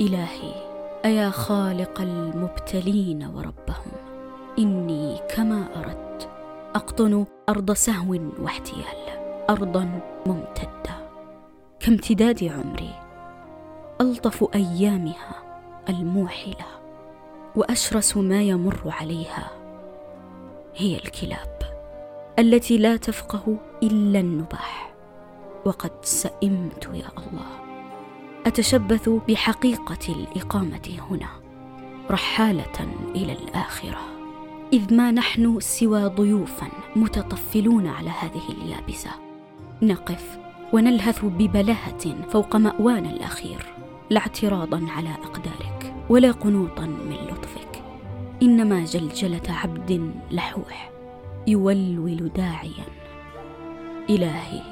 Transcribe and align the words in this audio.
إلهي 0.00 0.54
أيا 1.04 1.30
خالق 1.30 2.00
المبتلين 2.00 3.24
وربهم؟ 3.34 3.92
إني 4.58 5.18
كما 5.36 5.66
أردت 5.76 6.28
أقطن 6.74 7.26
أرض 7.48 7.72
سهو 7.72 8.18
واحتيال 8.38 9.24
أرضا 9.50 10.00
ممتدة. 10.26 10.94
كامتداد 11.80 12.44
عمري 12.44 12.94
ألطف 14.00 14.54
أيامها 14.54 15.34
الموحلة 15.88 16.66
وأشرس 17.56 18.16
ما 18.16 18.42
يمر 18.42 18.80
عليها 18.86 19.50
هي 20.76 20.96
الكلاب 20.96 21.58
التي 22.38 22.78
لا 22.78 22.96
تفقه 22.96 23.56
إلا 23.82 24.20
النباح. 24.20 24.94
وقد 25.64 25.92
سئمت 26.02 26.84
يا 26.94 27.08
الله 27.18 27.63
أتشبث 28.46 29.08
بحقيقة 29.08 30.08
الإقامة 30.08 30.98
هنا 31.10 31.28
رحالة 32.10 32.88
إلى 33.14 33.32
الآخرة. 33.32 34.00
إذ 34.72 34.94
ما 34.94 35.10
نحن 35.10 35.60
سوى 35.60 36.04
ضيوفا 36.04 36.68
متطفلون 36.96 37.86
على 37.86 38.10
هذه 38.10 38.42
اليابسة. 38.48 39.10
نقف 39.82 40.38
ونلهث 40.72 41.24
ببلهه 41.24 42.28
فوق 42.30 42.56
مأوانا 42.56 43.10
الأخير 43.10 43.66
لا 44.10 44.20
اعتراضا 44.20 44.86
على 44.90 45.10
أقدارك 45.10 45.94
ولا 46.08 46.30
قنوطا 46.30 46.86
من 46.86 47.16
لطفك. 47.30 47.82
إنما 48.42 48.84
جلجلة 48.84 49.42
عبد 49.48 50.14
لحوح 50.30 50.90
يولول 51.46 52.30
داعيا. 52.36 52.84
إلهي 54.10 54.62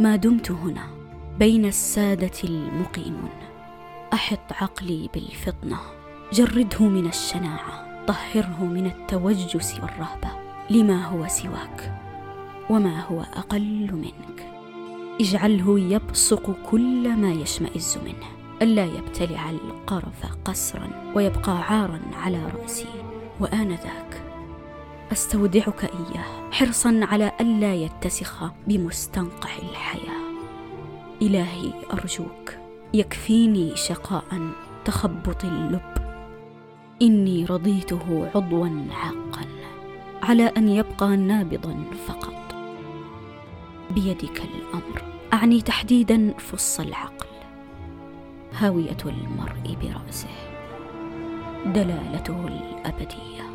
ما 0.00 0.16
دمت 0.16 0.50
هنا. 0.50 1.03
بين 1.38 1.64
السادة 1.64 2.30
المقيمون. 2.44 3.30
أحط 4.12 4.52
عقلي 4.52 5.10
بالفطنة. 5.14 5.78
جرده 6.32 6.84
من 6.84 7.06
الشناعة. 7.06 8.04
طهره 8.06 8.64
من 8.64 8.86
التوجس 8.86 9.74
والرهبة. 9.74 10.28
لما 10.70 11.04
هو 11.06 11.28
سواك. 11.28 12.00
وما 12.70 13.00
هو 13.00 13.20
أقل 13.20 13.90
منك. 13.92 14.46
اجعله 15.20 15.80
يبصق 15.80 16.56
كل 16.70 17.16
ما 17.16 17.32
يشمئز 17.32 17.98
منه. 18.04 18.56
ألا 18.62 18.84
يبتلع 18.84 19.50
القرف 19.50 20.26
قسرا 20.44 21.12
ويبقى 21.14 21.62
عارا 21.62 22.00
على 22.22 22.50
رأسي. 22.54 22.88
وانذاك 23.40 24.22
أستودعك 25.12 25.84
إياه 25.84 26.50
حرصا 26.52 27.00
على 27.02 27.32
ألا 27.40 27.74
يتسخ 27.74 28.44
بمستنقع 28.66 29.50
الحياة 29.70 30.03
إلهي 31.24 31.72
أرجوك 31.92 32.52
يكفيني 32.94 33.76
شقاء 33.76 34.24
تخبط 34.84 35.44
اللب. 35.44 35.94
إني 37.02 37.44
رضيته 37.44 38.30
عضوا 38.34 38.68
عاقا 38.90 39.46
على 40.22 40.42
أن 40.42 40.68
يبقى 40.68 41.16
نابضا 41.16 41.84
فقط. 42.08 42.54
بيدك 43.90 44.42
الأمر 44.42 45.02
أعني 45.32 45.60
تحديدا 45.60 46.34
فص 46.38 46.80
العقل. 46.80 47.26
هاوية 48.52 48.96
المرء 49.06 49.76
برأسه 49.82 50.28
دلالته 51.66 52.46
الأبدية. 52.46 53.53